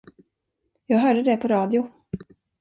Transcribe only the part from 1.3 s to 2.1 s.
på radio.